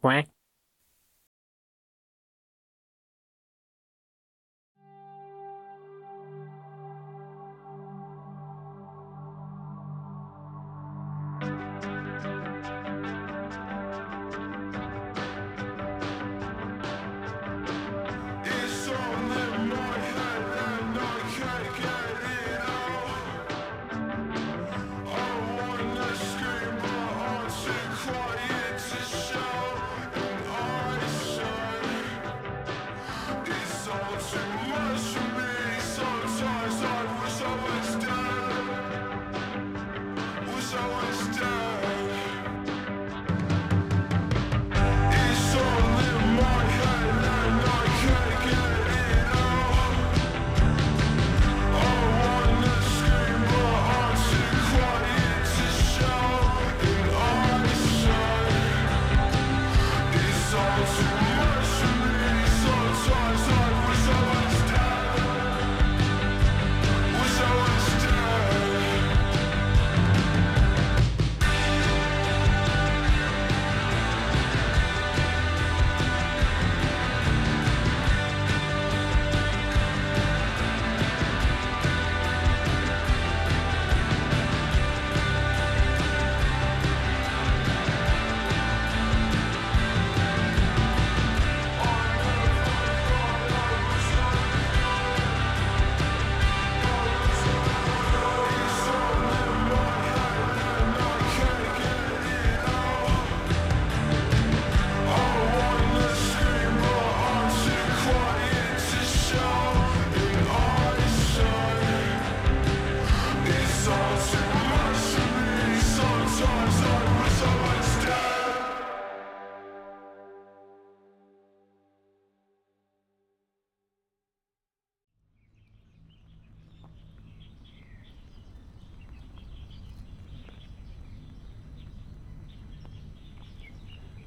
[0.00, 0.28] quack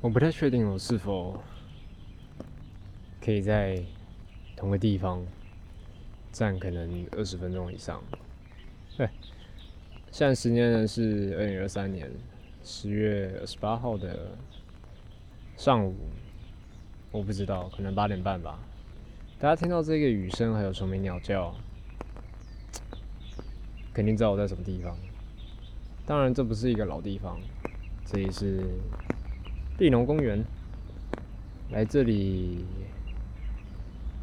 [0.04, 1.42] 我不太确定我是否
[3.24, 3.82] 可以在
[4.54, 5.26] 同个地方
[6.30, 8.04] 站可能二十分钟以上。
[8.98, 9.08] 对，
[10.12, 12.12] 现在时间呢是二零二三年
[12.66, 14.36] 十月二十八号的
[15.56, 15.96] 上午，
[17.10, 18.60] 我不知道，可能八点半吧。
[19.40, 21.56] 大家听到这个雨声还有虫鸣鸟叫，
[23.94, 24.98] 肯定知道我在什么地方。
[26.06, 27.40] 当然，这不是一个老地方，
[28.06, 28.68] 这里是。
[29.76, 30.46] 地农公园，
[31.72, 32.64] 来这里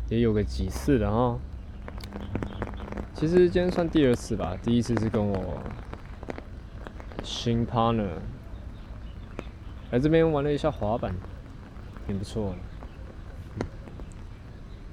[0.08, 1.38] 也有个几次了哈。
[3.12, 5.60] 其实今天算第二次吧，第一次是跟我
[7.24, 8.08] 新 partner
[9.90, 11.12] 来这边玩了一下滑板，
[12.06, 13.66] 挺不错的。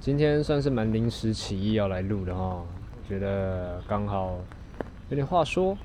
[0.00, 2.64] 今天算是蛮临时起意要来录的哈，
[3.08, 4.38] 觉得刚好
[5.08, 5.78] 有点话说。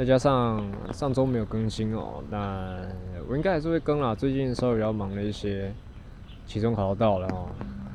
[0.00, 2.74] 再加上上周没有更新哦，那
[3.28, 4.14] 我应该还是会更啦。
[4.14, 5.70] 最近稍微比较忙了一些，
[6.46, 7.46] 期中考到了哦，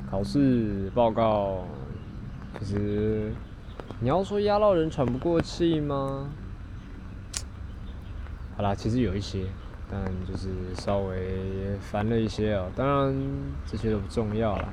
[0.08, 1.64] 考试报告，
[2.60, 3.32] 其实
[3.98, 6.30] 你要说压到人喘不过气吗？
[8.56, 9.44] 好啦，其实有一些，
[9.90, 12.68] 但就是稍微烦了一些哦。
[12.76, 13.16] 当然
[13.66, 14.68] 这些都不重要啦，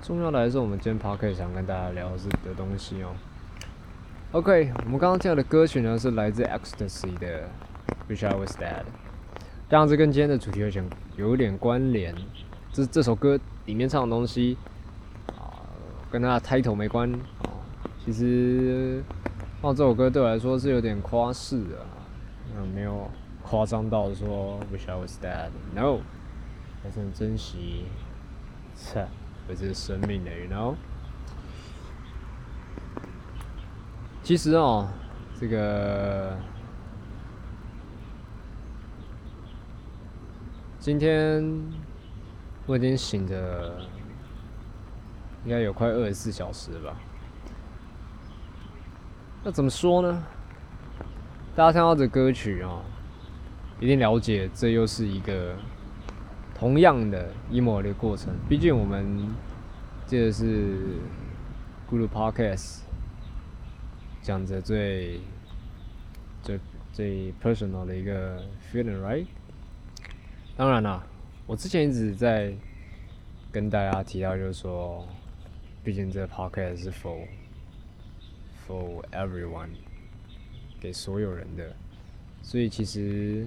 [0.00, 2.08] 重要的还是我们今天 p o d 想跟大家聊
[2.42, 3.10] 的东西哦。
[4.34, 7.48] OK，我们刚刚听到的歌曲呢是来自 Ecstasy 的
[8.10, 8.82] 《Wish I Was Dead》，
[9.68, 10.84] 当然这跟今天的主题有点
[11.16, 12.12] 有点关联。
[12.72, 14.58] 这这首歌里面唱的东西
[15.28, 15.62] 啊，
[16.10, 17.62] 跟它的 title 没关啊。
[18.04, 19.04] 其实
[19.62, 21.86] 放这首歌对我来说是有点夸饰的，
[22.56, 23.08] 嗯，没有
[23.44, 26.00] 夸张到说 Wish I Was Dead，No，
[26.82, 27.84] 还是很珍惜，
[28.74, 29.06] 切，
[29.46, 30.74] 我这是生命的，You know。
[34.24, 34.88] 其实哦，
[35.38, 36.34] 这个
[40.78, 41.44] 今天
[42.64, 43.76] 我已经醒着，
[45.44, 46.96] 应该有快二十四小时了吧？
[49.44, 50.24] 那怎么说呢？
[51.54, 52.80] 大家听到这歌曲啊，
[53.78, 55.54] 一定了解这又是一个
[56.54, 58.32] 同样的 emo 的过程。
[58.48, 59.28] 毕竟我们
[60.06, 60.96] 这是
[61.90, 62.83] Good Podcast。
[64.24, 65.20] 讲着最
[66.42, 66.58] 最
[66.94, 68.42] 最 personal 的一个
[68.72, 69.26] feeling，right？
[70.56, 71.06] 当然啦，
[71.46, 72.54] 我之前一直在
[73.52, 75.06] 跟大家提到，就是说，
[75.84, 77.26] 毕竟这 podcast 是 for
[78.66, 79.68] for everyone，
[80.80, 81.76] 给所有人的，
[82.42, 83.46] 所以其实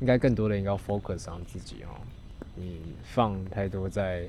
[0.00, 2.00] 应该更多的应该 focus on 自己哦。
[2.56, 4.28] 你放太多在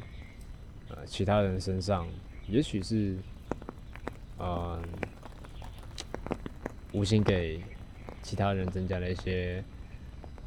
[0.89, 2.07] 呃其他人身上，
[2.47, 3.17] 也许是
[4.41, 4.81] 嗯
[6.93, 7.61] 无形给
[8.21, 9.63] 其他人增加了一些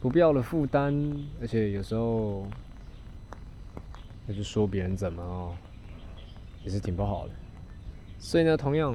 [0.01, 0.95] 不必要的负担，
[1.41, 2.47] 而且有时候
[4.27, 5.55] 那就说别人怎么哦，
[6.65, 7.33] 也是挺不好的。
[8.19, 8.95] 所以呢，同样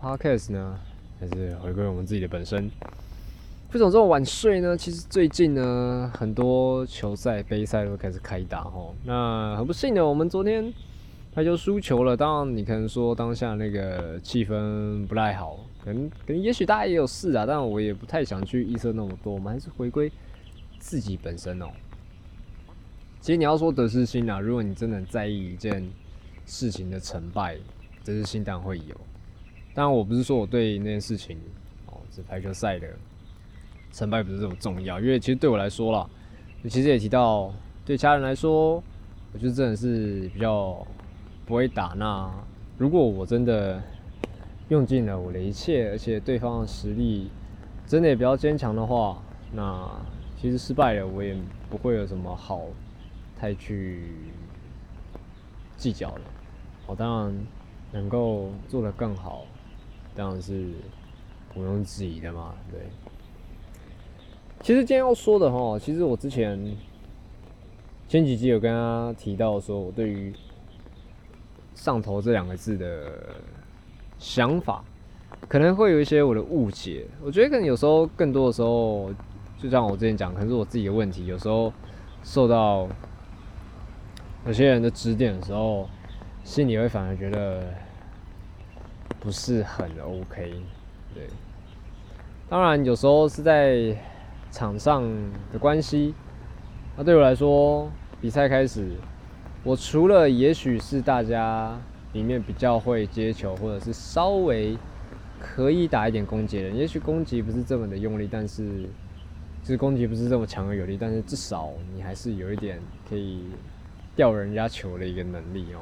[0.00, 0.78] ，podcast 呢，
[1.18, 2.70] 还是回归我们自己的本身。
[3.72, 4.76] 为什么这么晚睡呢？
[4.76, 8.94] 其实最近呢，很多球赛、杯赛都开始开打哈。
[9.04, 10.72] 那很不幸的，我们昨天
[11.34, 12.16] 他就输球了。
[12.16, 17.44] 当然，你可能说当下那个气氛不太好，可能可能也许大家也有事啊。
[17.46, 20.10] 但我也不太想去预测那么多，我们还是回归
[20.78, 21.66] 自己本身哦。
[23.20, 25.88] 其实你要说得失心啊，如果你真的在意一件
[26.44, 27.56] 事情的成败，
[28.04, 28.94] 得失心当然会有。
[29.74, 31.38] 当然，我不是说我对那件事情
[31.86, 32.88] 哦，是排球赛的。
[33.94, 36.08] 成败不是这么重要，因为其实对我来说啦，
[36.62, 37.52] 其实也提到，
[37.84, 38.82] 对家人来说，
[39.34, 40.86] 我觉得真的是比较
[41.46, 41.94] 不会打。
[41.96, 42.30] 那
[42.78, 43.82] 如果我真的
[44.68, 47.30] 用尽了我的一切，而且对方的实力
[47.86, 49.22] 真的也比较坚强的话，
[49.52, 49.88] 那
[50.40, 51.36] 其实失败了我也
[51.68, 52.62] 不会有什么好
[53.38, 54.08] 太去
[55.76, 56.20] 计较了。
[56.86, 57.46] 我当然
[57.92, 59.44] 能够做得更好，
[60.16, 60.68] 当然是
[61.54, 62.80] 毋庸置疑的嘛，对。
[64.62, 66.76] 其实今天要说的哈，其实我之前
[68.08, 70.32] 前几集有跟他提到说，我对于
[71.74, 73.12] “上头”这两个字的
[74.18, 74.82] 想法，
[75.48, 77.06] 可能会有一些我的误解。
[77.22, 79.12] 我觉得可能有时候更多的时候，
[79.58, 81.26] 就像我之前讲，可能是我自己的问题。
[81.26, 81.72] 有时候
[82.22, 82.88] 受到
[84.46, 85.88] 有些人的指点的时候，
[86.44, 87.62] 心里会反而觉得
[89.20, 90.52] 不是很 OK。
[91.14, 91.26] 对，
[92.48, 93.96] 当然有时候是在。
[94.52, 95.02] 场上
[95.50, 96.14] 的关系，
[96.94, 97.90] 那对我来说，
[98.20, 98.86] 比赛开始，
[99.64, 101.78] 我除了也许是大家
[102.12, 104.76] 里面比较会接球，或者是稍微
[105.40, 108.82] 可以打一点攻击的，也许攻击不是这么的用力，但是
[109.62, 113.44] 就是攻击不是这么强而有力，但是至少你还是有一点可以
[114.16, 115.80] 吊人家球的一个能力哦。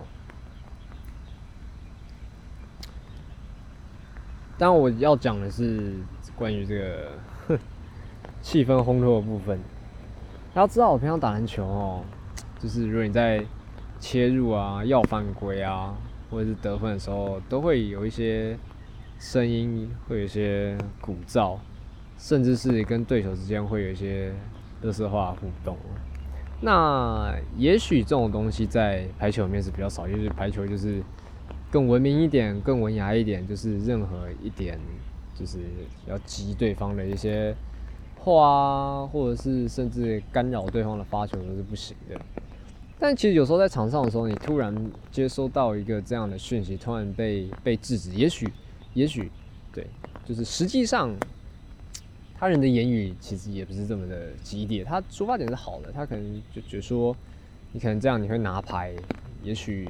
[4.59, 5.95] 但我要讲的是
[6.37, 7.59] 关于这个。
[8.43, 9.59] 气氛烘托的部分，
[10.55, 12.03] 大家知道我平常打篮球哦，
[12.59, 13.45] 就是如果你在
[14.01, 15.95] 切入啊、要犯规啊，
[16.31, 18.57] 或者是得分的时候，都会有一些
[19.19, 21.59] 声音，会有一些鼓噪，
[22.19, 24.33] 甚至是跟对手之间会有一些
[24.83, 25.77] 热色化互动。
[26.61, 31.03] 那也许这种东西在排球里面是比较少，因为排球就是
[31.71, 34.79] 更文明一点、更文雅一点，就是任何一点
[35.35, 35.59] 就是
[36.09, 37.55] 要击对方的一些。
[38.23, 42.21] 话，或者是甚至干扰对方的发球都是不行的。
[43.01, 44.75] 但其实有时候在场上的时候，你突然
[45.11, 48.47] 接收到一个这样的讯息，突然被被制止，也许，
[48.93, 49.31] 也许，
[49.73, 49.87] 对，
[50.25, 51.11] 就是实际上
[52.39, 57.17] 他人的言语其实也不是这么的激烈，他出发点是好的，他可能就觉得说
[57.73, 58.95] 你可能这样你会拿牌，
[59.43, 59.89] 也许，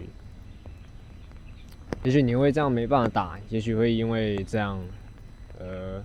[2.05, 4.81] 也许你会这样没办法打，也许会因为这样，
[5.59, 6.03] 呃。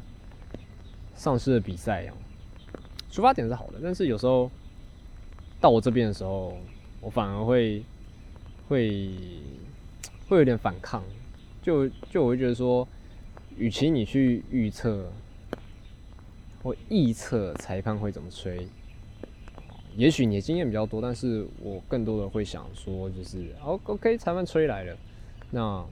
[1.17, 2.11] 丧失了比赛，
[3.09, 4.51] 出发点是好的，但是有时候
[5.61, 6.57] 到我这边的时候，
[7.05, 7.83] 我反而会
[8.67, 9.11] 会
[10.27, 11.03] 会有点反抗，
[11.61, 12.87] 就就我会觉得说，
[13.55, 15.11] 与其你去预测
[16.63, 18.67] 或臆测裁判会怎么吹，
[19.95, 24.97] 也许你的经验比较多，但是我更多的会想说，就是哦，OK，裁判吹来了，
[25.51, 25.85] 那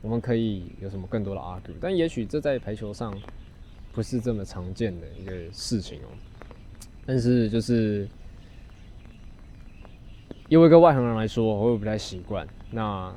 [0.00, 1.74] 我们可以有什么更多的 argue？
[1.78, 3.14] 但也许这在排球上。
[3.92, 6.08] 不是这么常见的一个事情哦，
[7.06, 8.08] 但是就是
[10.48, 12.46] 因为一个外行人来说，我也不太习惯。
[12.70, 13.12] 那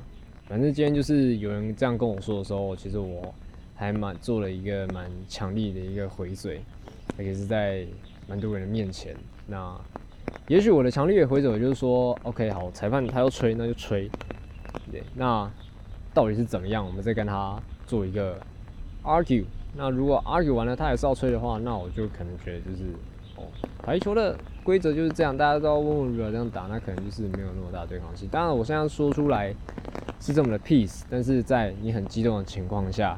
[0.47, 3.33] 反正今天就是有人这样跟我说的时候，其实我
[3.75, 6.61] 还蛮做了一个蛮强力的一个回嘴，
[7.17, 7.85] 而且是在
[8.27, 9.15] 蛮多人的面前。
[9.45, 9.77] 那
[10.47, 14.09] 也许我的强力的回嘴就是说，OK，好，裁判他要吹，那就吹。
[14.89, 15.49] 对，那
[16.13, 16.85] 到底是怎么样？
[16.85, 18.39] 我们再跟他做一个
[19.03, 19.43] argue。
[19.75, 22.85] 那如果 argue 完了他还是要吹的话，那我就可能觉得就是
[23.35, 23.43] 哦，
[23.83, 28.27] 排球的规则就是这样，大家都要温温柔柔这样打，那可能就是没有那么大对抗性。
[28.27, 29.55] 当然，我现在说出来
[30.19, 33.17] 是这么的 peace，但是在你很激动的情况下，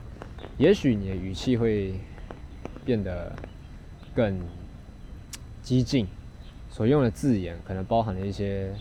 [0.60, 1.96] 也许你的语气会
[2.86, 3.36] 变得
[4.13, 4.39] 更
[5.63, 6.06] 激进，
[6.70, 8.72] 所用的字眼可能包含了一些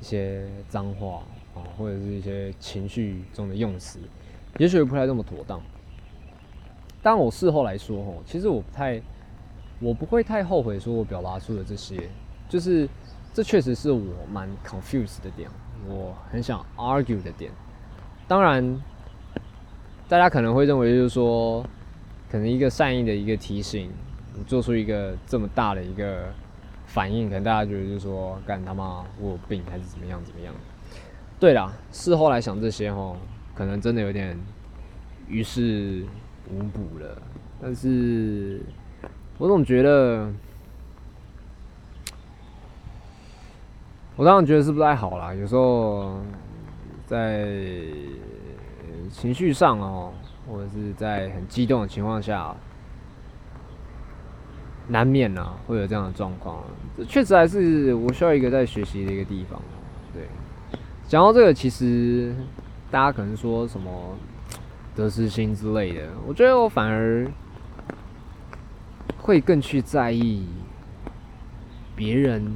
[0.00, 1.22] 一些脏话
[1.54, 3.98] 啊，或者是一些情绪中的用词，
[4.56, 5.60] 也许不太那么妥当。
[7.02, 8.98] 当我事后来说，吼，其实我不太
[9.80, 12.08] 我不会太后悔说我表达出的这些，
[12.48, 12.88] 就是
[13.32, 15.48] 这确实是我蛮 confused 的点，
[15.88, 17.52] 我很想 argue 的点。
[18.26, 18.80] 当然，
[20.08, 21.64] 大家可能会认为就是说，
[22.30, 23.90] 可能一个善意的一个提醒，
[24.36, 26.24] 你做出一个这么大的一个
[26.86, 30.52] 反应，可能大家觉得就是说，干他妈我有病还是怎么样怎么样？
[31.38, 33.16] 对啦，事后来想这些哦，
[33.54, 34.36] 可能真的有点
[35.28, 36.04] 于事
[36.50, 37.22] 无补了。
[37.62, 38.60] 但是
[39.38, 40.28] 我总觉得，
[44.16, 45.32] 我当然觉得是不太好啦。
[45.32, 46.18] 有时候
[47.06, 47.46] 在
[49.12, 50.12] 情绪上哦，
[50.48, 52.52] 或者是在很激动的情况下，
[54.88, 56.64] 难免啊会有这样的状况。
[56.96, 59.62] 这确实还是我需要一个在学习的一个地方。
[60.12, 60.24] 对。
[61.06, 62.34] 讲到这个，其实
[62.90, 64.16] 大家可能说什么
[64.96, 67.24] 得失心之类的，我觉得我反而
[69.28, 70.46] 会更去在意
[71.94, 72.50] 别人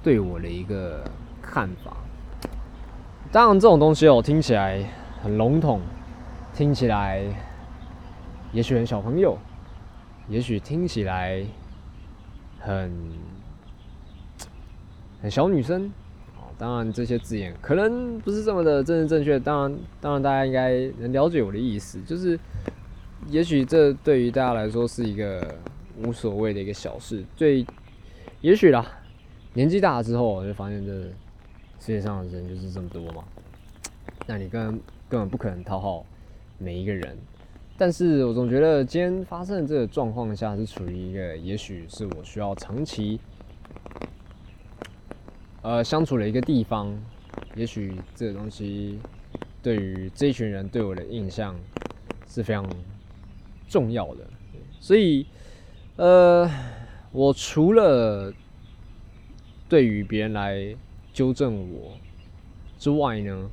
[0.00, 1.02] 对我的一个
[1.42, 1.96] 看法。
[3.32, 4.80] 当然，这种东西哦，听起来
[5.20, 5.80] 很笼统，
[6.54, 7.24] 听起来
[8.52, 9.36] 也许很小朋友，
[10.28, 11.44] 也许听起来
[12.60, 12.92] 很
[15.20, 15.90] 很小女生。
[16.56, 19.36] 当然，这些字眼可能不是这么的正正确。
[19.36, 22.00] 当然，当然，大家应该能了解我的意思。
[22.02, 22.38] 就是，
[23.26, 25.56] 也许这对于大家来说是一个
[26.02, 27.24] 无所谓的一个小事。
[27.36, 27.64] 最，
[28.40, 28.86] 也许啦，
[29.54, 33.24] 年纪大了之后，我就发现这世界上的人就是这么多嘛。
[34.26, 36.04] 那你根根本不可能讨好
[36.58, 37.16] 每一个人。
[37.76, 43.20] 但是我总觉得今天发生的这个状况下，是处于一个，也许是我需要长期。
[45.62, 46.92] 呃，相处的一个地方，
[47.54, 48.98] 也许这个东西
[49.62, 51.54] 对于这群人对我的印象
[52.26, 52.64] 是非常
[53.68, 54.24] 重要的，
[54.80, 55.26] 所以，
[55.98, 56.48] 呃，
[57.10, 58.32] 我除了
[59.68, 60.74] 对于别人来
[61.12, 61.90] 纠正我
[62.78, 63.50] 之外呢，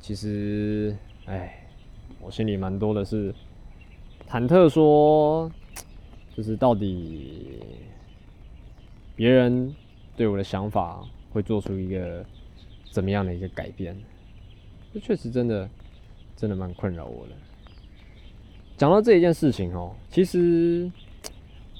[0.00, 1.66] 其实，哎，
[2.18, 3.34] 我心里蛮多的是
[4.26, 5.52] 忐忑，说
[6.34, 7.60] 就是到底
[9.14, 9.74] 别人。
[10.16, 12.26] 对我的想法会做出一个
[12.90, 13.96] 怎么样的一个改变？
[14.92, 15.70] 这确实真的
[16.36, 17.32] 真的蛮困扰我的。
[18.76, 20.90] 讲到这一件事情哦，其实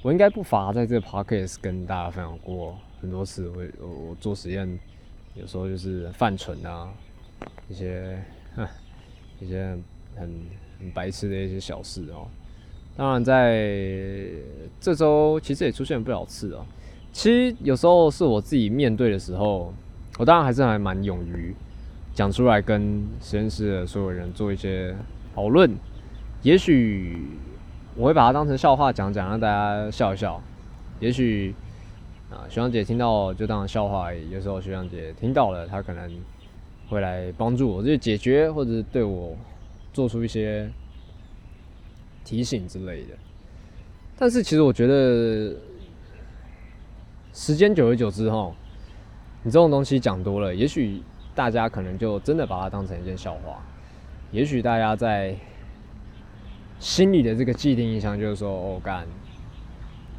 [0.02, 3.48] 我应该不乏在这个 podcast 跟大家分享过很多次。
[3.48, 4.78] 我我我做实验
[5.34, 6.88] 有时候就是犯蠢啊，
[7.68, 8.16] 一些
[9.40, 9.76] 一些
[10.14, 10.32] 很
[10.78, 12.28] 很白痴的一些小事哦。
[12.96, 14.30] 当然在
[14.80, 16.64] 这周其实也出现不少次哦。
[17.12, 19.74] 其实有时候是我自己面对的时候，
[20.18, 21.52] 我当然还是还蛮勇于
[22.14, 24.94] 讲出来，跟实验室的所有人做一些
[25.34, 25.76] 讨论。
[26.42, 27.18] 也许
[27.98, 30.40] 我会把它当成笑话讲讲，让大家笑一笑。
[31.00, 31.52] 也许
[32.30, 34.30] 啊，学长姐听到就当笑话而已。
[34.30, 36.08] 有时候学长姐听到了，她可能
[36.88, 39.36] 会来帮助我，就解决或者对我
[39.92, 40.70] 做出一些
[42.24, 43.16] 提醒之类的。
[44.16, 45.56] 但是其实我觉得。
[47.30, 48.50] 时间久而久之，哈，
[49.44, 51.00] 你这种东西讲多了，也许
[51.36, 53.62] 大家可能就真的把它当成一件笑话。
[54.32, 55.36] 也许大家在
[56.78, 59.06] 心里的这个既定印象就是说，哦，干，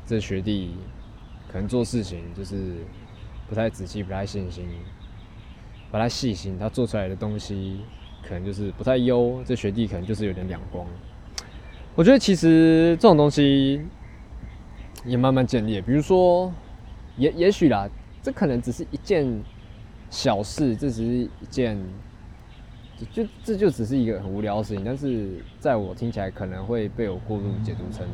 [0.05, 0.71] 这学弟
[1.51, 2.75] 可能做事情就是
[3.47, 4.67] 不太仔细、不太细心、
[5.91, 7.81] 不太细心，他做出来的东西
[8.21, 9.41] 可能就是不太优。
[9.45, 10.85] 这学弟可能就是有点两光。
[11.95, 13.81] 我觉得其实这种东西
[15.05, 16.53] 也慢慢建立，比如说。
[17.17, 17.85] 也也许啦，
[18.23, 19.27] 这可能只是一件
[20.09, 21.11] 小事，这只是
[21.41, 21.77] 一件，
[23.11, 24.83] 就这就只是一个很无聊的事情。
[24.83, 28.05] 但是在我听起来，可能会被我过度解读成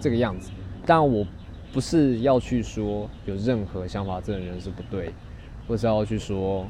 [0.00, 0.50] 这个样子。
[0.86, 1.26] 当然，我
[1.72, 5.12] 不是要去说有任何想法这个人是不对，
[5.66, 6.66] 或是要去说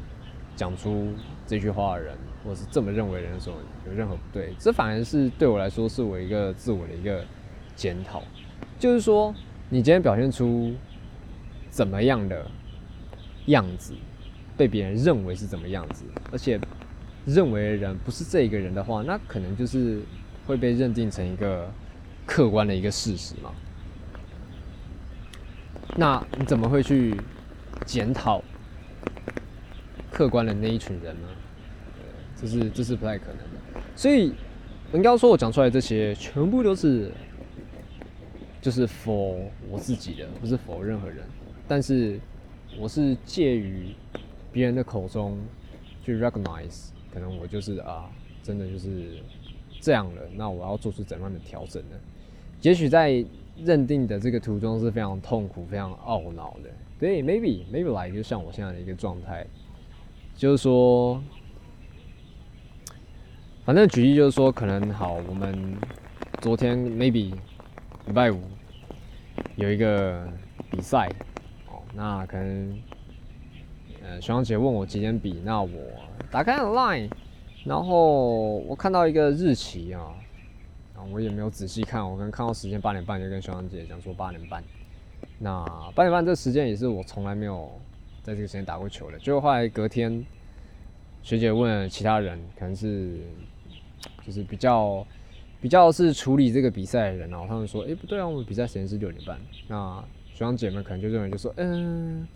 [0.57, 1.09] 讲出
[1.47, 3.53] 这句话的人，或是这么认为的人说
[3.87, 4.55] 有任何不对。
[4.59, 7.25] 这反而是对我来说，是我一个自我的一个
[7.75, 8.23] 检讨。
[8.79, 9.35] 就是说，
[9.69, 10.73] 你今天表现出。
[11.71, 12.47] 怎么样的
[13.47, 13.95] 样子
[14.57, 16.57] 被别人认为是怎么样子，而且
[17.27, 20.01] 认为的人不是这一个人的话，那可能就是
[20.47, 21.71] 会被认定成一个
[22.27, 23.51] 客观的一个事实嘛？
[25.97, 27.15] 那你怎么会去
[27.87, 28.43] 检讨
[30.11, 31.29] 客观的那一群人呢？
[32.41, 33.81] 这是这是不太可能的。
[33.97, 34.35] 所以
[34.93, 37.11] 应该说，我讲出来这些全部都是
[38.61, 41.25] 就是否我自己的，不是否任何人。
[41.67, 42.19] 但是，
[42.79, 43.95] 我是介于
[44.53, 45.39] 别人的口中
[46.05, 48.11] 去 recognize，可能我就是啊，
[48.43, 49.23] 真的就是
[49.81, 50.23] 这样了。
[50.35, 51.97] 那我要做出怎样的调整呢？
[52.61, 53.25] 也许在
[53.63, 56.71] 认定的这个途中是非常痛苦、非常懊恼的。
[56.99, 59.47] 对，maybe maybe like 就像我现在的一个状态，
[60.35, 61.23] 就是说，
[63.65, 65.77] 反正举例就是说，可能好，我们
[66.41, 67.33] 昨天 maybe
[68.07, 68.41] 礼拜五
[69.57, 70.27] 有一个
[70.71, 71.09] 比赛，
[71.69, 72.79] 哦，那可能
[74.05, 75.71] 呃徐阳姐问我几点比，那我
[76.31, 77.11] 打开 line，
[77.65, 80.15] 然后我看到一个日期啊。
[81.13, 84.65] 我也没有仔细看，我可能看到时间八点半就跟小杨姐讲说八点半。
[85.39, 85.63] 那
[85.95, 87.71] 八点半这时间也是我从来没有
[88.23, 89.19] 在这个时间打过球的。
[89.19, 90.25] 结果后来隔天，
[91.23, 93.19] 学姐问其他人，可能是
[94.25, 95.07] 就是比较
[95.61, 99.39] 比较是处理这个比赛的人哦，他们说，哎不对啊，我们比赛时间是六点半。
[99.69, 102.27] 那学长姐们可能就认为就说，嗯，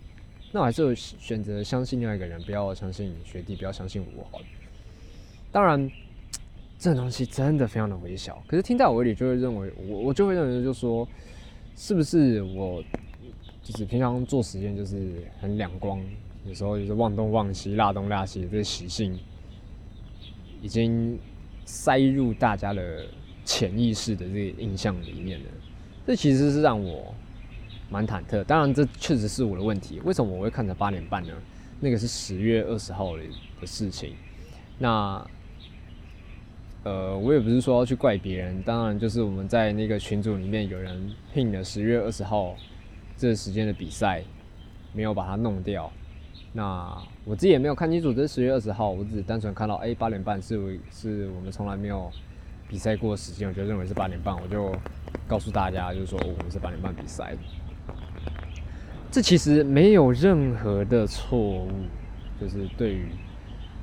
[0.51, 4.45] 那我还是选择相信另外一个人，不要相信学弟，不要相信我好了。
[5.51, 5.89] 当然。
[6.81, 11.05] 这东西真的非常的微小，可是听在我耳里就会认为，我我就会认为，就说
[11.75, 12.81] 是不是我
[13.61, 16.01] 就是平常做实验就是很两光，
[16.45, 19.19] 有时候就是忘东忘西、拉东拉西这些习性，
[20.61, 21.19] 已经
[21.65, 23.05] 塞入大家的
[23.43, 25.45] 潜意识的这个印象里面了。
[26.07, 27.13] 这其实是让我
[27.89, 28.43] 蛮忐忑。
[28.43, 29.99] 当然，这确实是我的问题。
[30.03, 31.33] 为什么我会看成八点半呢？
[31.79, 33.23] 那个是十月二十号的
[33.65, 34.15] 事情。
[34.77, 35.25] 那
[36.83, 42.55] 呃，我也不是说要去怪别人，当然就是我们在那个群组里面有人聘了十月二十号
[43.17, 44.23] 这个时间的比赛，
[44.93, 45.91] 没有把它弄掉。
[46.53, 52.11] 那我自己也没有看清楚这是十月二十号，我只单纯看到哎八点半是是我们从来没有
[52.67, 54.73] 比赛过的时间，我就认为是八点半，我就
[55.27, 57.35] 告诉大家就是说我们是八点半比赛。
[59.11, 61.69] 这其实没有任何的错误，
[62.39, 63.07] 就是对于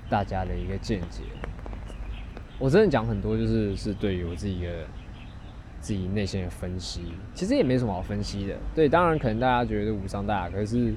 [0.08, 1.22] 大家的一个见解。
[2.58, 4.86] 我真的讲很多，就是是对于我自己的
[5.80, 7.00] 自己内心的分析，
[7.34, 8.54] 其实也没什么好分析的。
[8.74, 10.94] 对，当然可能大家觉得无伤大雅，可是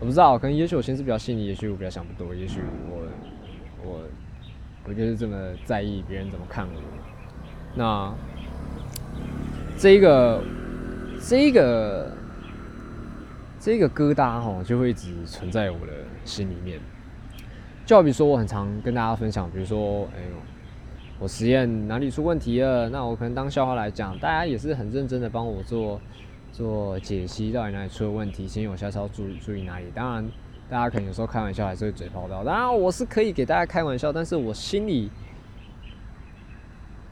[0.00, 3.06] 我不知道，可能也许我心思比较细腻，也许我比较想不多，也许我
[3.84, 4.00] 我
[4.84, 6.80] 我就是这么在意别人怎么看我。
[7.74, 8.14] 那
[9.76, 10.42] 这一个
[11.20, 12.16] 这一个
[13.68, 15.92] 这个疙瘩哈，就会一直存在我的
[16.24, 16.80] 心里面。
[17.84, 20.36] 就好比说，我很常跟大家分享，比如说，哎呦。
[21.20, 22.88] 我实验哪里出问题了？
[22.88, 26.00] 那我可能当笑话来讲，大家也是很认真的帮我做
[26.50, 29.86] 做解析，到底哪里出了问题，先我下次要注意注意哪里。
[29.94, 30.30] 当然，
[30.70, 32.42] 大家可能有时候开玩笑还是会嘴炮到。
[32.42, 35.10] 当然，我是可以给大家开玩笑，但是我心里，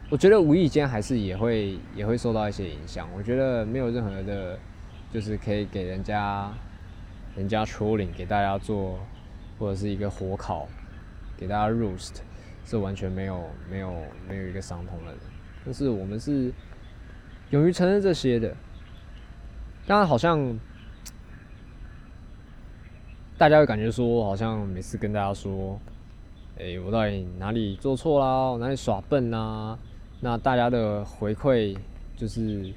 [0.09, 3.07] 我觉得无意间还是也会也会受到一些影响。
[3.15, 4.57] 我觉得没有任何的，
[5.13, 6.51] 就是可以给人家
[7.35, 8.99] 人家 trolling 给大家做，
[9.59, 10.67] 或者是一个火烤
[11.37, 12.21] 给大家 roast。
[12.69, 13.93] 是完全没有、没有、
[14.27, 15.17] 没有一个相同的人，
[15.63, 16.51] 但是我们是
[17.51, 18.53] 勇于承认这些的。
[19.85, 20.59] 当然，好像
[23.37, 25.79] 大家会感觉说，好像每次跟大家说，
[26.59, 28.57] 哎，我到底哪里做错啦？
[28.57, 29.79] 哪里耍笨啦？
[30.19, 31.77] 那大家的回馈
[32.17, 32.73] 就是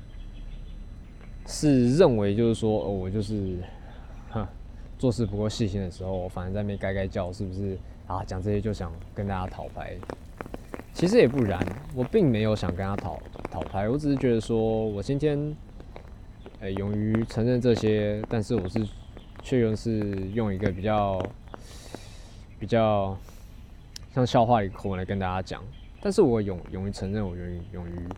[1.50, 3.58] 是认为就是说，我就是，
[4.30, 4.46] 哼，
[4.96, 7.76] 做事不够细心的时候，反而在那边该该叫，是不是？
[8.06, 9.96] 啊，讲这些就想跟大家讨牌，
[10.94, 11.60] 其实也不然，
[11.94, 15.56] 我并没有想跟他讨讨牌，我只是觉得说我今天，
[16.60, 18.86] 呃，勇于承认这些，但是我是
[19.42, 21.20] 确认是用一个比较
[22.60, 23.16] 比较
[24.14, 25.62] 像笑话一个口吻来跟大家讲，
[26.00, 28.08] 但是我勇勇于承认，我勇于勇于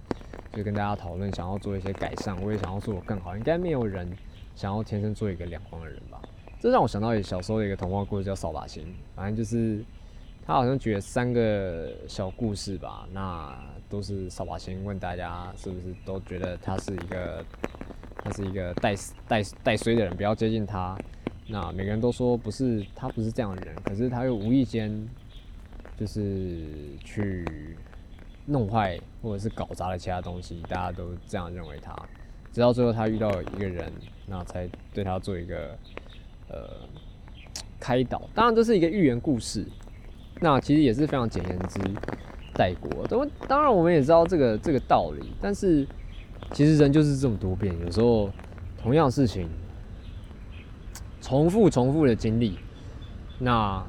[0.52, 4.10] 就跟大家讨论，想要做一些改善，我也想要做更好，应该没有人
[4.54, 6.20] 想要天生做一个两光的人吧。
[6.60, 8.84] 这让我想到小时候的一个童话故事，叫《扫把星》。
[9.16, 9.82] 反正就是
[10.46, 17.44] 他好像举了三个小故事吧，那都是扫把星问大家是不是都觉得他是一个
[18.22, 18.94] 他是一个带
[19.26, 20.96] 带带衰的人，不要接近他。
[21.48, 24.92] 那每个人都说不是，他不是这样的人，可是他又无意间
[25.98, 26.68] 就是
[27.04, 27.44] 去
[28.46, 31.94] 弄坏或者是搞砸了其他东西，大家都这样认为他。
[32.52, 33.92] 直到最后他遇到一个人，
[34.26, 35.76] 那才对他做一个。
[36.48, 36.68] 呃，
[37.80, 39.64] 开导，当然这是一个寓言故事，
[40.38, 41.80] 那其实也是非常简言之
[42.52, 43.06] 带过。
[43.06, 45.86] 当当然我们也知道这个这个道理，但是
[46.50, 48.28] 其实人就是这么多变，有时候
[48.76, 49.48] 同样事情
[51.22, 52.58] 重复重复的经历，
[53.38, 53.82] 那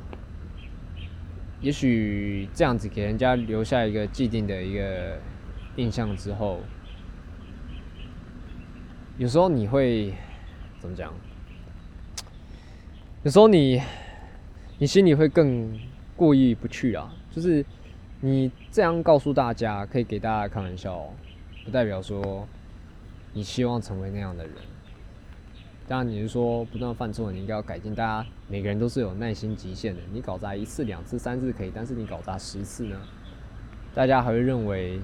[1.63, 5.17] 也许这样子给人家留下一个既定的一个
[5.77, 6.59] 印象之后，
[9.17, 10.13] 有时候你会
[10.77, 11.13] 怎么讲？
[13.23, 13.81] 有时候你，
[14.77, 15.79] 你心里会更
[16.17, 17.15] 过意不去啊。
[17.31, 17.65] 就是
[18.19, 21.09] 你这样告诉大家，可以给大家开玩笑，
[21.63, 22.45] 不代表说
[23.31, 24.53] 你希望成为那样的人。
[25.85, 27.93] 当然，你是说不断犯错，你应该要改进。
[27.93, 32.97] 大家每个人都是有耐心极限的，你搞砸一次、两次、三次可以，但是你搞砸十次呢？
[33.93, 34.99] 大家还会认为，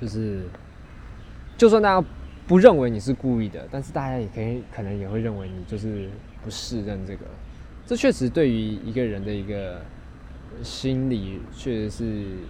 [0.00, 0.44] 就是，
[1.58, 2.06] 就算大家
[2.48, 6.08] 不认为你是故意的，但是大家也可以可能也会认为你就是
[6.42, 7.26] 不适任这个。
[7.86, 9.82] 这确实对于一个人的一个
[10.62, 12.04] 心理，确实是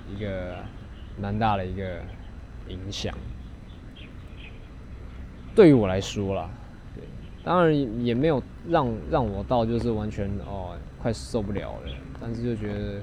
[0.08, 0.56] 一个
[1.20, 2.00] 蛮大的一个
[2.68, 3.12] 影响。
[5.54, 6.48] 对于我来说啦，
[6.94, 7.04] 对，
[7.44, 13.02] 当然也没有让让我到就是完全哦快受不了了，但是就觉得。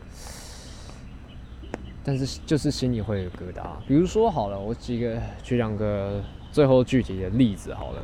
[2.10, 8.02] 但是就是心里会有疙瘩，比如说好了，我举个举两个最后具体的例子好了。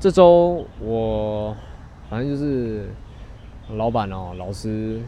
[0.00, 1.56] 这周我
[2.08, 2.88] 反正就是
[3.76, 5.00] 老板哦，老师、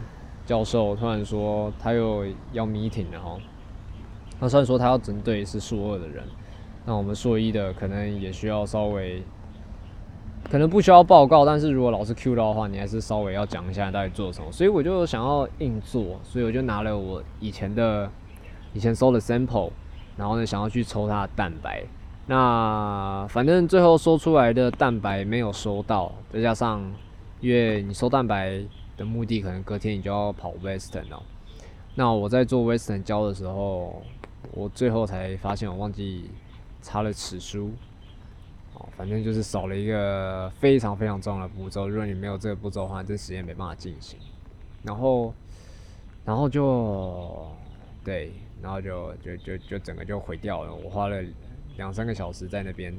[0.45, 3.37] 教授突然说他又要 meeting 了哈。
[4.39, 6.23] 他虽然说他要针对是数二的人，
[6.85, 9.21] 那我们硕一的可能也需要稍微。
[10.51, 14.51] 可能不需要报告，但是如果老师 Q 到的话，你还是稍微要讲一下到底做什么。
[14.51, 18.11] 所以我就想要硬做，所以我就拿了我以前的
[18.73, 19.71] 以前收的 sample，
[20.17, 21.81] 然后呢想要去抽它的蛋白。
[22.27, 26.83] 那反正最后收出来的蛋白没有收到，再加上
[27.39, 28.61] 因为你收蛋白
[28.97, 31.23] 的目的可能隔天你就要跑 Western 哦。
[31.95, 34.03] 那我在做 Western 教的时候，
[34.51, 36.29] 我最后才发现我忘记
[36.83, 37.71] 插了齿书。
[38.75, 41.87] 哦，反正就是少了一个非常非常重要的步骤。
[41.87, 44.17] 如果你没有这个步骤的话，这实验没办法进行。
[44.83, 45.31] 然后，
[46.25, 47.47] 然后就
[48.03, 50.73] 对，然后就就就就整个就毁掉了。
[50.73, 51.23] 我花了
[51.77, 52.91] 两三个小时在那边，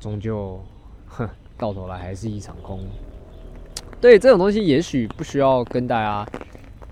[0.00, 0.60] 终究，
[1.06, 2.80] 哼，到头来还是一场空。
[4.00, 6.26] 对这种东西，也许不需要跟大家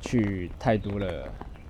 [0.01, 1.29] 去太多的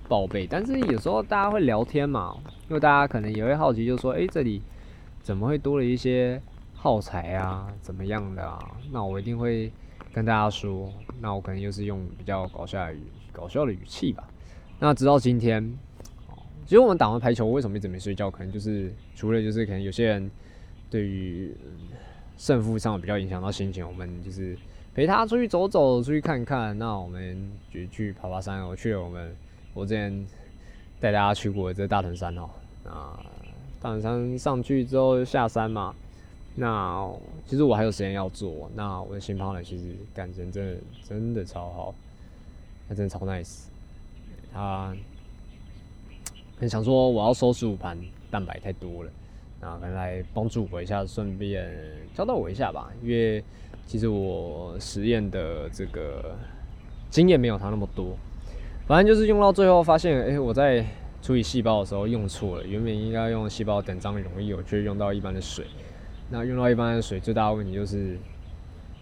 [0.08, 2.36] 报备，但是有时候大家会聊天嘛，
[2.68, 4.62] 因为大家可能也会好奇，就说：“哎，这里。”
[5.24, 6.38] 怎么会多了一些
[6.74, 7.66] 耗材啊？
[7.80, 8.58] 怎么样的啊？
[8.92, 9.72] 那我一定会
[10.12, 10.92] 跟大家说。
[11.18, 13.00] 那我可能又是用比较搞笑的语
[13.32, 14.28] 搞笑的语气吧。
[14.78, 15.66] 那直到今天，
[16.66, 18.30] 其实我们打完排球，为什么一直没睡觉？
[18.30, 20.30] 可能就是除了就是可能有些人
[20.90, 21.56] 对于
[22.36, 24.54] 胜负上比较影响到心情，我们就是
[24.94, 26.76] 陪他出去走走，出去看看。
[26.78, 28.62] 那我们就去爬爬山。
[28.68, 29.34] 我去了我们
[29.74, 30.26] 我之前
[30.98, 32.48] 带大家去过这大屯山哦。
[32.86, 33.20] 啊。
[33.82, 35.94] 大屯山上去之后下山嘛，
[36.54, 37.06] 那
[37.46, 38.70] 其实我还有时间要做。
[38.74, 41.94] 那我的新朋友其实感情真的真的超好，
[42.88, 43.64] 他真的超 nice。
[44.54, 44.96] 他
[46.58, 47.98] 很想说我要收十五盘
[48.30, 49.10] 蛋白太多了，
[49.60, 51.70] 那可能来帮助我一下，顺便
[52.14, 52.90] 教导我一下吧。
[53.02, 53.44] 因为
[53.86, 56.34] 其实我实验的这个
[57.10, 58.16] 经验没有他那么多，
[58.86, 60.84] 反正就是用到最后发现，哎，我在。
[61.24, 65.64] 处理细胞的时候用错了，原本应该用细胞等张溶液，我却用到一般的水。
[66.28, 68.18] 那用到一般的水，最大的问题就是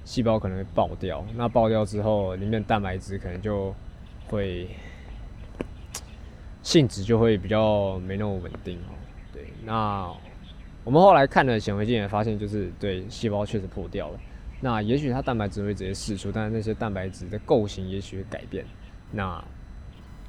[0.04, 1.24] 细胞可能会爆掉。
[1.34, 3.74] 那爆掉之后，里面蛋白质可能就
[4.28, 4.68] 会
[6.62, 8.94] 性质就会比较没那么稳定哦。
[9.32, 10.08] 对，那
[10.84, 14.20] 我们后来看了显微镜也发现，就是对细胞确实破掉了。
[14.60, 18.64] 那也许它蛋白质会直接释出，但是那些蛋白质的构型也许会改变。
[19.10, 19.44] 那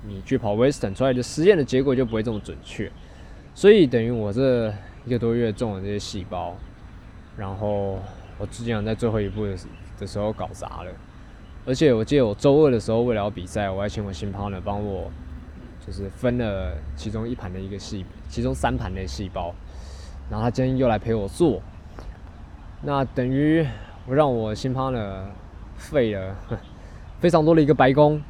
[0.06, 2.92] 你去跑 Western 出来的实验的结果就不会这么准确，
[3.56, 4.74] 所以等于我这
[5.06, 6.56] 一个多月种的这些细胞，
[7.38, 8.00] 然后
[8.38, 9.56] 我之前在最后一步的
[10.00, 10.92] 的时候搞砸了，
[11.66, 15.10] 而且我记得我周二的时候为了要比赛，我还请我新 partner 帮我，
[15.86, 19.56] 就是分了其中一盘的一个细，其中三盘的细胞，
[20.30, 21.62] 然后他今天又来陪我做，
[22.82, 23.66] 那等于
[24.06, 25.22] 我让我新 partner
[25.78, 26.36] 废了
[27.22, 28.22] 非常多的一个白工。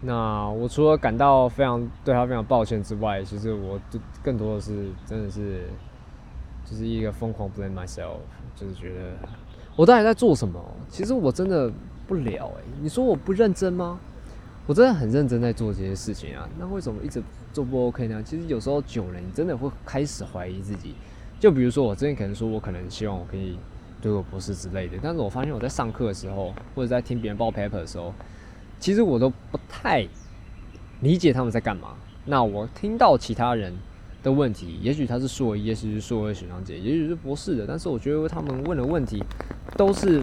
[0.00, 5.64] 那我除了感到非常对他非常抱歉之外，其实我就更多的是真的是
[6.64, 8.18] 就是一个疯狂 blame myself，
[8.54, 9.10] 就是觉得
[9.74, 10.62] 我到底在做什么？
[10.88, 11.68] 其实我真的
[12.06, 13.98] 不了哎，你说我不认真吗？
[14.68, 17.20] 我真的很认真在做这些事情啊，那为什么一直
[17.52, 18.22] 做不 OK 呢？
[18.22, 20.94] 其实有时候久了，你真的会开始怀疑自己。
[21.40, 23.58] 就比如说我之前可能说我可能希望我可以
[24.00, 28.14] 读个博士之类的，但是我发现我在上课的时候，或者在听别人报 paper 的时候。
[28.78, 30.06] 其实我都不太
[31.00, 31.94] 理解他们在干嘛。
[32.24, 33.74] 那我听到其他人
[34.22, 39.22] 的问题，也许他是硕一，也许是硕二学长姐，也许是博士的，但是我觉得他们问的问题
[39.76, 40.22] 都是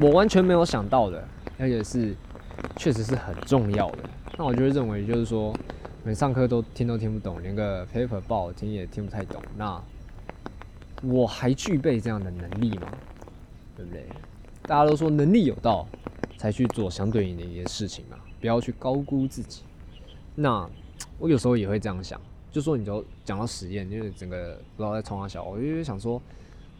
[0.00, 1.26] 我完全没有想到的，
[1.58, 2.14] 而且是
[2.76, 3.98] 确实是很重要的。
[4.38, 5.54] 那我就会认为，就是说，
[6.04, 9.82] 每上课都听都听不懂，连个 paper 报听也听不太懂，那
[11.02, 12.88] 我还具备这样的能力吗？
[13.76, 14.06] 对不对？
[14.62, 15.86] 大家都说能力有道。
[16.36, 19.62] 才去做相对应的一些事情嘛，不要去高估自己。
[20.34, 20.68] 那
[21.18, 22.20] 我有时候也会这样想，
[22.50, 26.20] 就说你就讲到实验，因为整个不知道在冲哪小，我就想说，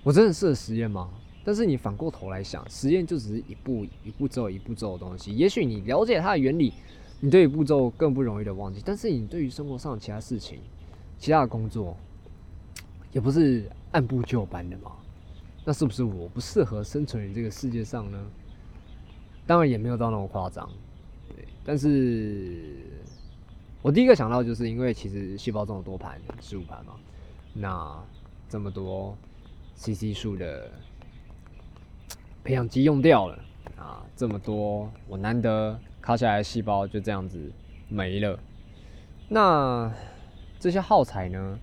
[0.02, 1.08] 我真的适合实验吗？
[1.44, 5.32] 但是你反过头来想，实验就只是一步一步骤一步骤的东西。
[5.36, 6.72] 也许你了解它的原理，
[7.20, 8.80] 你对于步骤更不容易的忘记。
[8.84, 10.58] 但是你对于生活上其他事情、
[11.18, 11.96] 其他的工作，
[13.12, 14.92] 也不是按部就班的嘛？
[15.64, 18.18] 那是不是我不适合生存于这个世界上呢？
[19.46, 20.68] 当然也没有到那么夸张，
[21.34, 21.46] 对。
[21.64, 22.76] 但是
[23.82, 26.94] 我第一个想到，就是因为其实细胞这么多盘，十五盘嘛，
[27.52, 28.04] 那
[28.48, 29.16] 这么多
[29.76, 30.70] CC 数的。
[32.44, 33.42] 培养基用掉了
[33.78, 34.04] 啊！
[34.14, 37.50] 这么多我难得卡下来的细胞就这样子
[37.88, 38.38] 没了。
[39.30, 39.90] 那
[40.60, 41.58] 这些耗材呢？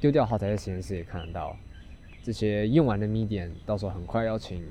[0.00, 1.56] 丢掉耗材在实验室也看得到。
[2.24, 4.66] 这些用完的米点，到时候很快要请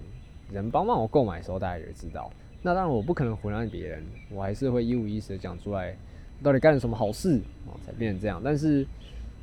[0.52, 2.30] 人帮忙我购买的时候，大家也知道。
[2.66, 5.96] 那当然我不可能胡乱别人，我还是会一五一十的讲出来，
[6.42, 8.42] 到底干了什么好事啊，才变成这样。
[8.44, 8.80] 但是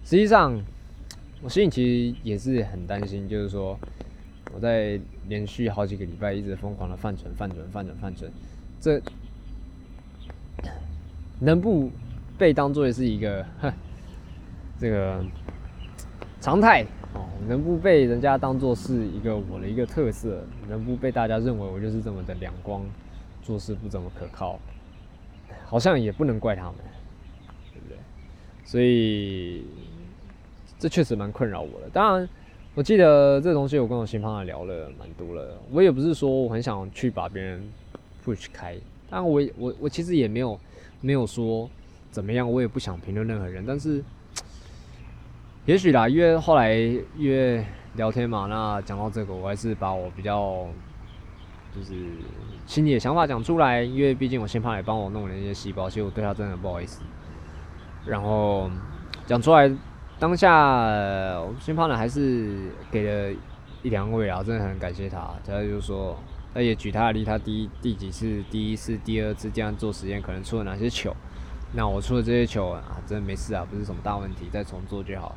[0.04, 0.61] 实际上，
[1.40, 3.78] 我心里其实也是很担心，就是说。
[4.54, 8.30] 我在连续好几个礼拜一直疯狂的犯蠢、犯蠢、犯蠢、犯蠢，
[8.78, 9.00] 这
[11.40, 11.90] 能不
[12.37, 13.46] 被当做是一个
[14.78, 15.24] 这个
[16.38, 17.24] 常态哦？
[17.48, 20.44] 能不被人家当做是一个我的一个特色？
[20.68, 22.85] 能不被大家认为我就是这么的两光，
[23.42, 24.59] 做事不怎么可靠？
[25.66, 26.74] 好像也不能怪他们，
[27.72, 27.96] 对不对？
[28.64, 29.64] 所以
[30.78, 31.88] 这确实蛮困扰我的。
[31.92, 32.28] 当然。
[32.74, 37.62] 我记得这东西我跟我新朋友聊了蛮多了，我也不是说我很想去把别人
[38.24, 38.78] push 开，
[39.11, 40.59] 但我我我其实也没有
[41.02, 41.68] 没有说
[42.11, 44.02] 怎么样，我也不想评论任何人，但是
[45.66, 47.62] 也许啦，因为后来因为
[47.96, 50.66] 聊天嘛，那讲到这个，我还是把我比较
[51.74, 51.94] 就是
[52.66, 57.02] 心里的想法讲出来，因为毕竟我新朋友也帮我弄了一些细胞，其实我对他真的不好意思，
[58.06, 58.70] 然后
[59.26, 59.70] 讲出来。
[60.18, 60.52] 当下
[61.40, 63.37] 我们新胖呢还是给了
[63.82, 65.35] 一两位啊，真的很感谢他。
[65.44, 66.16] 他就说，
[66.54, 71.12] 他也举他的例，他第第几次、第一次、第二次这样做实验，可能出了哪些糗。
[71.72, 75.35] 那我出了这些糗啊，真的没事啊，不是什么大问题，再重做就好。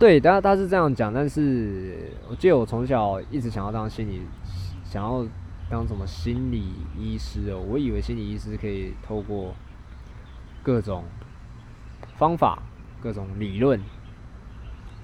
[0.00, 4.22] 对，当然他是这样讲，但是我记得我从小一直想要当心理，
[4.84, 5.24] 想要
[5.72, 6.62] 当什么心理
[6.98, 7.58] 医师哦。
[7.58, 9.54] 我以为心理医师可以透过
[10.62, 11.04] 各种
[12.18, 12.62] 方法。
[13.00, 13.80] 各种理论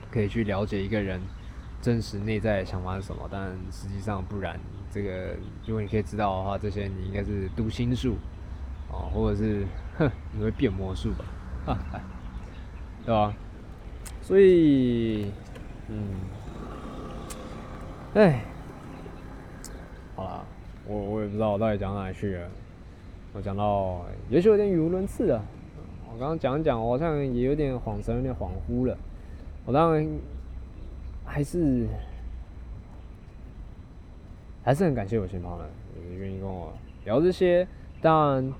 [0.09, 1.20] 可以去了解一个人
[1.83, 4.57] 真实内在想法是什么，但实际上不然。
[4.88, 5.35] 这个
[5.66, 8.16] 如果你可以知道的话，这些你应该是读心术
[8.88, 11.24] 哦，或者是哼，你会变魔术吧？
[11.66, 12.00] 哈哈，
[13.04, 13.35] 对吧？
[14.22, 15.33] 所以，
[15.88, 16.14] 嗯，
[18.14, 18.44] 哎，
[20.14, 20.46] 好了，
[20.88, 22.48] 我我也不知道我到底讲哪里去了。
[23.35, 25.44] 我讲到也许有点语无伦次了。
[26.11, 28.96] 我刚刚讲讲，我好像也有点恍神，有点恍惚了。
[29.66, 30.09] 我当然
[31.27, 31.87] 还是
[34.64, 35.64] 还是很感谢我新朋友，
[36.18, 36.72] 愿意跟我
[37.05, 37.68] 聊这些。
[38.01, 38.55] 当然，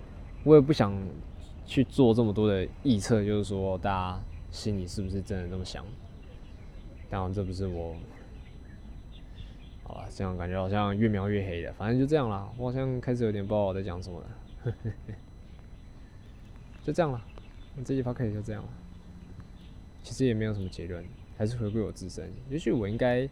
[0.45, 0.93] 我也不想
[1.64, 5.83] 去做这么多的臆测，就是说大家心里是不是真的那么想？
[7.09, 7.95] 当然，这不是我。
[9.88, 11.72] 好了，这样感觉好像越描越黑的。
[11.72, 14.74] 反正就这样啦，我好像开始有点不知道我在讲什么了。
[16.85, 17.20] 就这样了。
[17.85, 18.68] 这一趴可以就这样了，
[20.03, 21.05] 其实也没有什么结论，
[21.37, 22.31] 还是回归我自身。
[22.51, 23.29] 也许我应该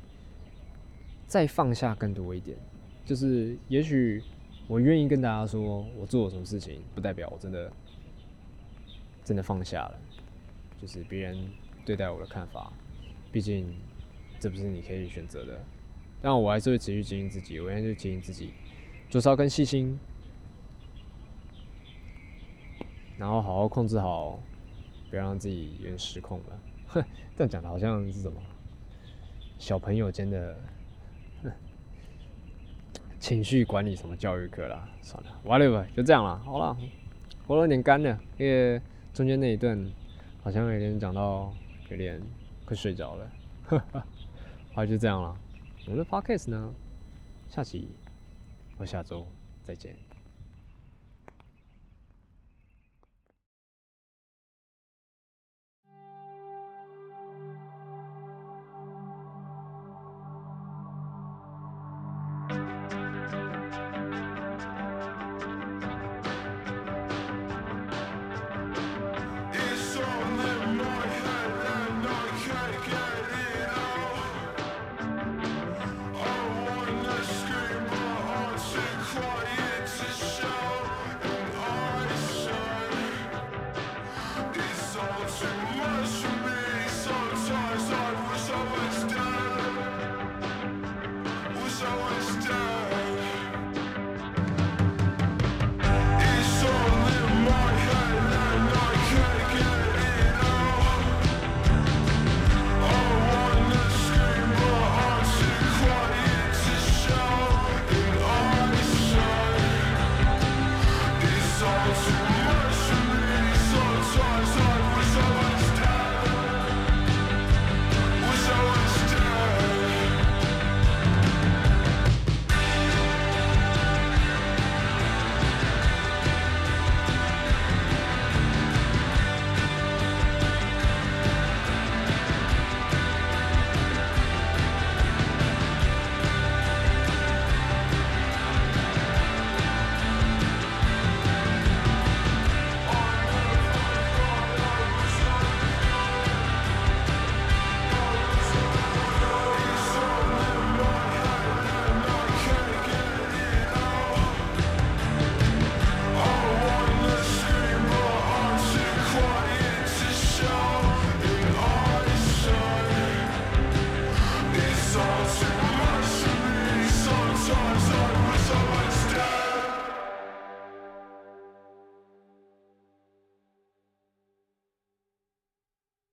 [1.26, 2.56] 再放下更多一点，
[3.04, 4.22] 就是也许
[4.68, 7.72] 我愿意跟大家说我做了什么事情，不代表我真的
[9.24, 9.98] 真的放下了。
[10.80, 11.36] 就是别人
[11.84, 12.72] 对待我的看法，
[13.32, 13.74] 毕竟
[14.38, 15.60] 这不是你可以选择的。
[16.20, 18.52] 但我还是会持续经营自己，我现在就经营自己，
[19.08, 19.98] 做少更细心。
[23.18, 24.38] 然后好好控制好，
[25.08, 26.60] 不要让自己有点失控了。
[26.88, 28.40] 哼， 这样讲的好像是什么
[29.58, 30.54] 小朋友间的
[33.18, 34.86] 情绪管理什么教育课啦？
[35.00, 36.38] 算了，whatever，就这样了。
[36.44, 36.76] 好了，
[37.46, 38.80] 喉咙有点干了，因为
[39.14, 39.90] 中间那一段
[40.42, 41.50] 好像有点讲到
[41.88, 42.20] 有点
[42.66, 43.30] 快睡着了。
[43.64, 44.06] 哈 哈
[44.74, 45.34] 好，就这样了。
[45.86, 46.74] 我们的 podcast 呢，
[47.48, 47.88] 下期
[48.76, 49.24] 或下周
[49.64, 50.05] 再见。